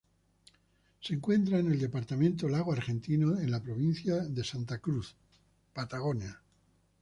[0.99, 5.15] Se encuentra en el departamento Lago Argentino, en la provincia de Santa Cruz,
[5.73, 6.41] Patagonia.